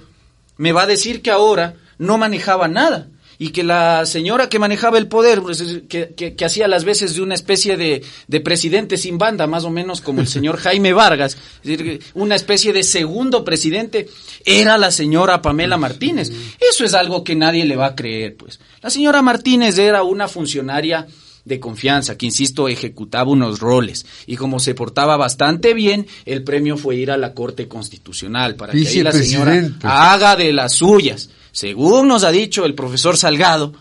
[0.55, 4.97] me va a decir que ahora no manejaba nada y que la señora que manejaba
[4.97, 9.17] el poder, pues, que, que, hacía las veces de una especie de, de, presidente sin
[9.17, 13.43] banda, más o menos como el señor Jaime Vargas, es decir, una especie de segundo
[13.43, 14.07] presidente,
[14.45, 16.31] era la señora Pamela Martínez.
[16.59, 18.59] Eso es algo que nadie le va a creer, pues.
[18.81, 21.07] La señora Martínez era una funcionaria
[21.45, 24.05] de confianza, que insisto, ejecutaba unos roles.
[24.25, 28.73] Y como se portaba bastante bien, el premio fue ir a la Corte Constitucional para
[28.73, 31.29] que ahí la señora haga de las suyas.
[31.53, 33.73] Según nos ha dicho el profesor Salgado,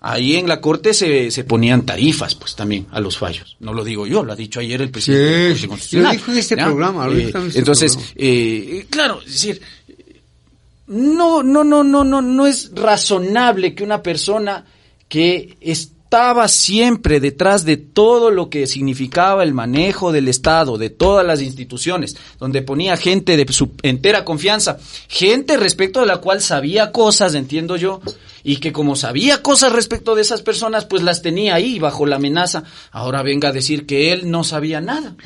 [0.00, 3.56] ahí en la Corte se, se ponían tarifas, pues también, a los fallos.
[3.58, 6.12] No lo digo yo, lo ha dicho ayer el presidente sí, Constitucional.
[6.12, 7.08] Lo dijo en este programa.
[7.08, 9.62] Eh, este entonces, Eh, claro, es decir,
[10.88, 14.66] no, no, no, no, no, no es razonable que una persona
[15.08, 20.88] que es estaba siempre detrás de todo lo que significaba el manejo del Estado, de
[20.88, 26.40] todas las instituciones, donde ponía gente de su entera confianza, gente respecto de la cual
[26.40, 28.00] sabía cosas, entiendo yo,
[28.42, 32.16] y que como sabía cosas respecto de esas personas, pues las tenía ahí bajo la
[32.16, 32.64] amenaza.
[32.92, 35.16] Ahora venga a decir que él no sabía nada,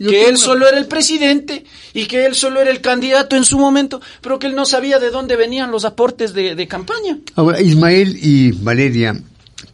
[0.00, 3.56] que él solo era el presidente y que él solo era el candidato en su
[3.56, 7.18] momento, pero que él no sabía de dónde venían los aportes de, de campaña.
[7.36, 9.14] Ahora, Ismael y Valeria,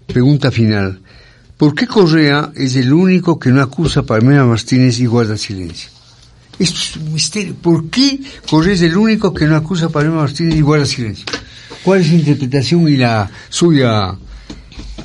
[0.07, 1.01] Pregunta final.
[1.57, 5.91] ¿Por qué Correa es el único que no acusa a Palmera Martínez y guarda silencio?
[6.59, 7.55] Esto es un misterio.
[7.55, 11.25] ¿Por qué Correa es el único que no acusa a Palmera Martínez y guarda silencio?
[11.83, 14.17] ¿Cuál es su interpretación y la suya,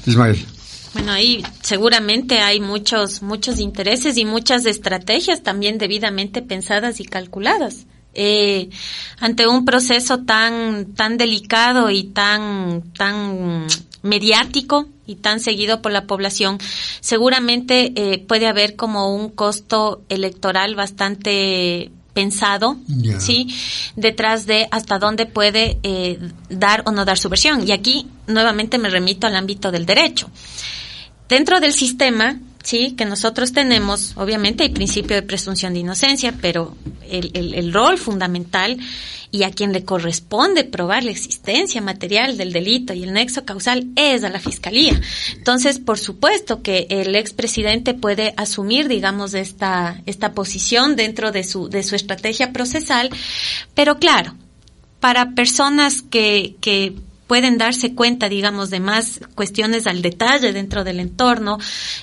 [0.06, 0.46] Ismael?
[0.94, 7.86] Bueno, ahí seguramente hay muchos, muchos intereses y muchas estrategias también debidamente pensadas y calculadas.
[8.14, 8.70] Eh,
[9.20, 13.68] ante un proceso tan, tan delicado y tan, tan
[14.02, 16.58] mediático y tan seguido por la población,
[17.00, 22.78] seguramente eh, puede haber como un costo electoral bastante pensado,
[23.20, 23.48] ¿sí?
[23.96, 27.68] Detrás de hasta dónde puede eh, dar o no dar su versión.
[27.68, 30.30] Y aquí nuevamente me remito al ámbito del derecho.
[31.30, 36.76] Dentro del sistema, sí, que nosotros tenemos, obviamente hay principio de presunción de inocencia, pero
[37.10, 38.78] el, el, rol fundamental
[39.32, 43.88] y a quien le corresponde probar la existencia material del delito y el nexo causal
[43.96, 45.00] es a la fiscalía.
[45.36, 51.70] Entonces, por supuesto que el expresidente puede asumir, digamos, esta, esta posición dentro de su,
[51.70, 53.10] de su estrategia procesal,
[53.74, 54.36] pero claro,
[55.00, 56.94] para personas que, que
[57.32, 61.60] pueden darse cuenta, digamos, de más cuestiones al detalle dentro del entorno,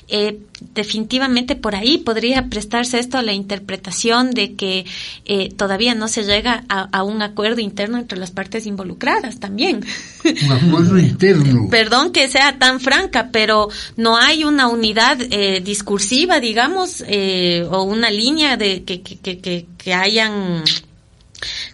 [0.09, 0.39] eh,
[0.73, 4.87] definitivamente por ahí podría prestarse esto a la interpretación de que
[5.27, 9.85] eh, todavía no se llega a, un acuerdo interno entre las partes involucradas también.
[10.25, 11.69] Un acuerdo interno.
[11.69, 13.69] Perdón que sea tan franca, pero
[13.99, 19.67] no hay una unidad eh, discursiva, digamos, eh, o una línea de que, que, que,
[19.77, 20.65] que hayan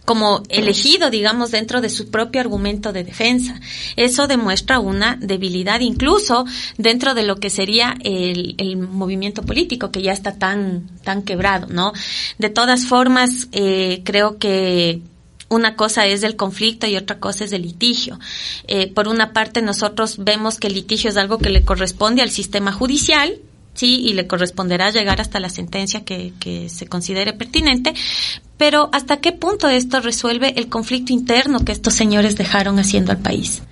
[0.05, 3.61] como elegido, digamos, dentro de su propio argumento de defensa.
[3.97, 6.45] Eso demuestra una debilidad incluso
[6.77, 11.69] dentro de lo que sería el, el movimiento político que ya está tan, tan quebrado,
[11.69, 11.93] ¿no?
[12.39, 15.01] De todas formas, eh, creo que
[15.49, 18.19] una cosa es el conflicto y otra cosa es el litigio.
[18.67, 22.31] Eh, por una parte, nosotros vemos que el litigio es algo que le corresponde al
[22.31, 23.39] sistema judicial,
[23.75, 27.93] sí, y le corresponderá llegar hasta la sentencia que, que se considere pertinente,
[28.57, 33.19] pero ¿hasta qué punto esto resuelve el conflicto interno que estos señores dejaron haciendo al
[33.19, 33.63] país?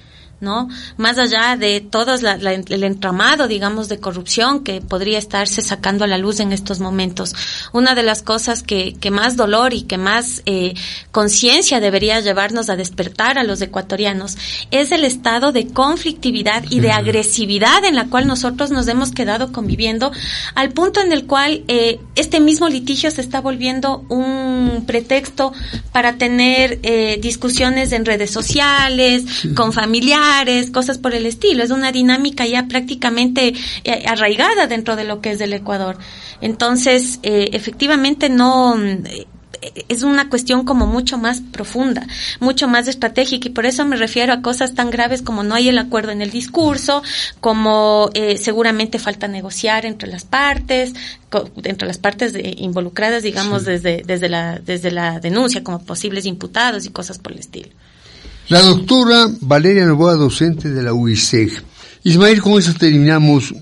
[0.43, 0.69] ¿No?
[0.99, 6.19] Más allá de todo el entramado, digamos, de corrupción que podría estarse sacando a la
[6.19, 7.35] luz en estos momentos.
[7.73, 10.75] Una de las cosas que, que más dolor y que más eh,
[11.13, 14.37] conciencia debería llevarnos a despertar a los ecuatorianos
[14.71, 19.53] es el estado de conflictividad y de agresividad en la cual nosotros nos hemos quedado
[19.53, 20.11] conviviendo,
[20.55, 25.53] al punto en el cual eh, este mismo litigio se está volviendo un pretexto
[25.93, 29.25] para tener eh, discusiones en redes sociales,
[29.55, 30.32] con familiares,
[30.73, 31.63] cosas por el estilo.
[31.63, 33.55] Es una dinámica ya prácticamente
[33.85, 35.99] eh, arraigada dentro de lo que es el Ecuador.
[36.41, 39.27] Entonces, eh, efectivamente no eh,
[39.89, 42.07] es una cuestión como mucho más profunda,
[42.41, 45.69] mucho más estratégica y por eso me refiero a cosas tan graves como no hay
[45.69, 47.05] el acuerdo en el discurso,
[47.41, 50.95] como seguramente falta negociar entre las partes,
[51.63, 56.91] entre las partes involucradas, digamos, desde, desde, la, desde la denuncia como posibles imputados y
[56.91, 57.71] cosas por el estilo.
[58.49, 61.63] La doctora Valeria Novoa, docente de la UICEG.
[62.05, 63.55] Ismael, con eso terminamos.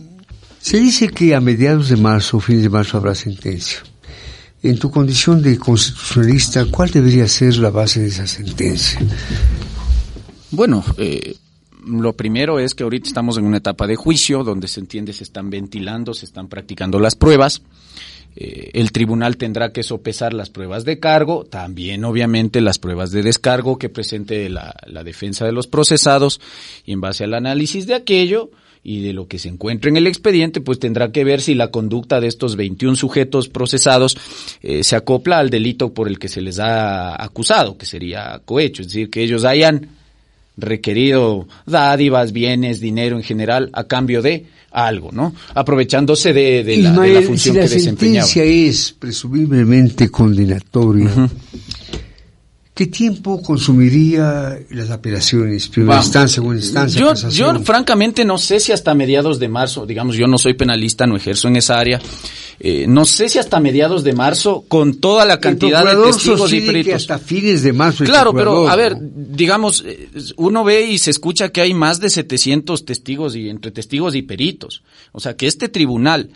[0.61, 3.79] Se dice que a mediados de marzo, fines de marzo, habrá sentencia.
[4.63, 9.01] En tu condición de constitucionalista, ¿cuál debería ser la base de esa sentencia?
[10.51, 11.37] Bueno, eh,
[11.87, 15.25] lo primero es que ahorita estamos en una etapa de juicio donde se entiende se
[15.25, 17.63] están ventilando, se están practicando las pruebas.
[18.37, 23.23] Eh, el tribunal tendrá que sopesar las pruebas de cargo, también obviamente las pruebas de
[23.23, 24.75] descargo que presente la,
[25.05, 26.41] defensa de los procesados.
[26.85, 28.51] Y en base al análisis de aquello
[28.83, 31.71] y de lo que se encuentre en el expediente, pues tendrá que ver si la
[31.71, 34.17] conducta de estos 21 sujetos procesados
[34.63, 38.83] eh, se acopla al delito por el que se les ha acusado, que sería cohecho,
[38.83, 39.89] es decir, que ellos hayan
[40.57, 45.35] requerido dádivas, bienes, dinero en general a cambio de algo, ¿no?
[45.55, 48.27] Aprovechándose de, la, función que desempeñaba.
[48.27, 51.11] Si la sentencia es presumiblemente condenatoria,
[52.75, 55.69] ¿qué tiempo consumiría las apelaciones?
[55.69, 60.17] Primera instancia, segunda instancia, yo, yo francamente no sé si hasta mediados de marzo, digamos,
[60.17, 62.01] yo no soy penalista, no ejerzo en esa área,
[62.63, 66.61] eh, no sé si hasta mediados de marzo, con toda la cantidad de testigos y
[66.61, 66.93] peritos.
[66.93, 68.05] hasta fines de marzo.
[68.05, 72.11] Claro, pero a ver, digamos, eh, uno ve y se escucha que hay más de
[72.11, 74.83] 700 testigos y entre testigos y peritos.
[75.13, 76.33] O sea, que este tribunal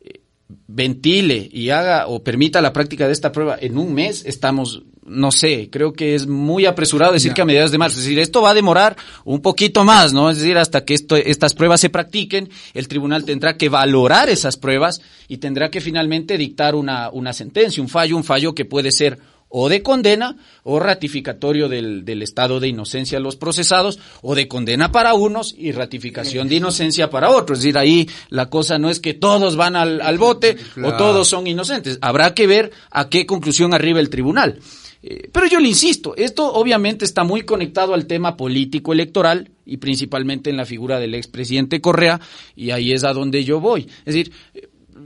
[0.00, 0.22] eh,
[0.66, 5.32] ventile y haga o permita la práctica de esta prueba en un mes, estamos no
[5.32, 8.42] sé, creo que es muy apresurado decir que a mediados de marzo, es decir, esto
[8.42, 10.30] va a demorar un poquito más, ¿no?
[10.30, 14.56] Es decir, hasta que esto, estas pruebas se practiquen, el tribunal tendrá que valorar esas
[14.56, 18.92] pruebas y tendrá que finalmente dictar una, una sentencia, un fallo, un fallo que puede
[18.92, 19.18] ser
[19.50, 24.46] o de condena o ratificatorio del, del, estado de inocencia de los procesados o de
[24.46, 27.58] condena para unos y ratificación de inocencia para otros.
[27.58, 31.26] Es decir, ahí la cosa no es que todos van al, al bote o todos
[31.26, 31.98] son inocentes.
[32.00, 34.60] Habrá que ver a qué conclusión arriba el tribunal.
[35.02, 39.78] Eh, pero yo le insisto, esto obviamente está muy conectado al tema político electoral y
[39.78, 42.20] principalmente en la figura del expresidente Correa
[42.54, 43.86] y ahí es a donde yo voy.
[44.04, 44.32] Es decir,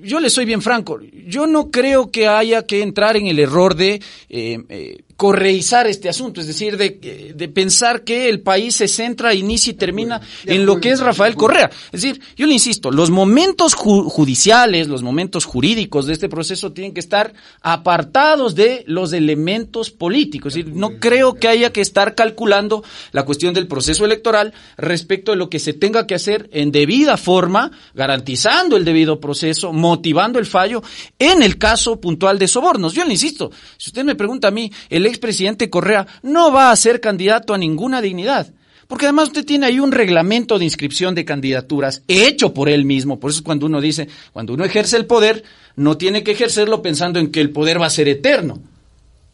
[0.03, 3.75] yo le soy bien franco, yo no creo que haya que entrar en el error
[3.75, 8.89] de eh, eh, correizar este asunto, es decir, de, de, pensar que el país se
[8.89, 11.71] centra, inicia y termina en lo que es Rafael Correa.
[11.93, 16.95] Es decir, yo le insisto, los momentos judiciales, los momentos jurídicos de este proceso tienen
[16.95, 20.57] que estar apartados de los elementos políticos.
[20.57, 25.33] Es decir, no creo que haya que estar calculando la cuestión del proceso electoral respecto
[25.33, 30.39] de lo que se tenga que hacer en debida forma, garantizando el debido proceso, motivando
[30.39, 30.83] el fallo
[31.19, 32.95] en el caso puntual de sobornos.
[32.95, 36.77] Yo le insisto, si usted me pregunta a mí, el expresidente Correa no va a
[36.77, 38.53] ser candidato a ninguna dignidad.
[38.87, 43.19] Porque además usted tiene ahí un reglamento de inscripción de candidaturas hecho por él mismo.
[43.19, 45.43] Por eso es cuando uno dice, cuando uno ejerce el poder,
[45.77, 48.61] no tiene que ejercerlo pensando en que el poder va a ser eterno.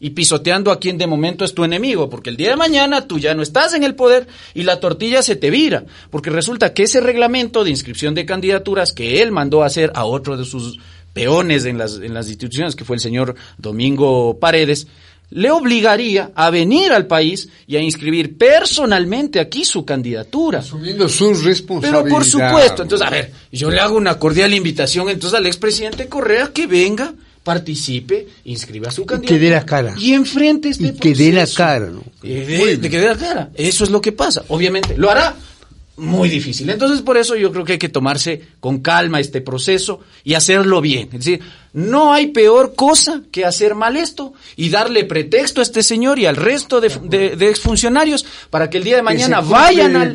[0.03, 3.19] y pisoteando a quien de momento es tu enemigo, porque el día de mañana tú
[3.19, 6.81] ya no estás en el poder y la tortilla se te vira, porque resulta que
[6.81, 10.79] ese reglamento de inscripción de candidaturas que él mandó hacer a otro de sus
[11.13, 14.87] peones en las, en las instituciones, que fue el señor Domingo Paredes,
[15.31, 20.59] le obligaría a venir al país y a inscribir personalmente aquí su candidatura.
[20.59, 22.03] Asumiendo sus responsabilidades.
[22.03, 26.07] Pero por supuesto, entonces, a ver, yo le hago una cordial invitación entonces al expresidente
[26.07, 27.13] Correa que venga
[27.43, 29.33] participe, inscriba su candidato.
[29.33, 29.95] que dé la cara.
[29.97, 32.03] Y enfrente este Y que dé la cara, ¿no?
[32.21, 33.49] Eh, de, de que dé la cara.
[33.55, 34.43] Eso es lo que pasa.
[34.49, 35.35] Obviamente, lo hará
[36.01, 36.69] muy difícil.
[36.69, 40.81] Entonces, por eso yo creo que hay que tomarse con calma este proceso y hacerlo
[40.81, 41.09] bien.
[41.13, 41.39] Es decir,
[41.73, 46.25] no hay peor cosa que hacer mal esto y darle pretexto a este señor y
[46.25, 50.11] al resto de, de- de exfuncionarios para que el día de mañana vayan al,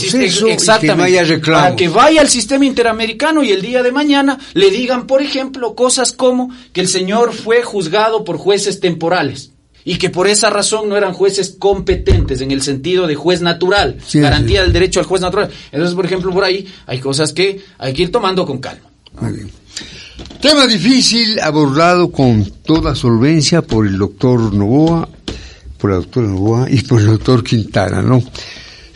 [0.00, 4.38] sistema- que exactamente, no para que vaya al sistema interamericano y el día de mañana
[4.54, 9.52] le digan, por ejemplo, cosas como que el señor fue juzgado por jueces temporales
[9.88, 13.96] y que por esa razón no eran jueces competentes en el sentido de juez natural,
[14.04, 15.48] Sí, garantía del derecho al juez natural.
[15.70, 18.90] Entonces, por ejemplo, por ahí hay cosas que hay que ir tomando con calma.
[19.20, 19.50] Muy bien.
[20.40, 25.08] Tema difícil abordado con toda solvencia por el doctor Novoa,
[25.78, 28.20] por la doctora Novoa y por el doctor Quintana, ¿no?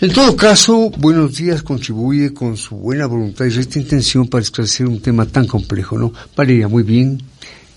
[0.00, 4.88] En todo caso, Buenos Días contribuye con su buena voluntad y recta intención para esclarecer
[4.88, 6.12] un tema tan complejo, ¿no?
[6.34, 7.22] Valeria, muy bien.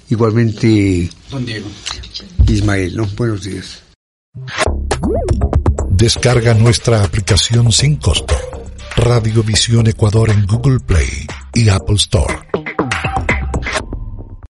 [0.10, 1.68] Igualmente, Don Diego.
[2.48, 3.08] Ismael, ¿no?
[3.16, 3.84] Buenos días.
[5.92, 8.36] Descarga nuestra aplicación sin costo.
[8.96, 12.34] Radiovisión Ecuador en Google Play y Apple Store.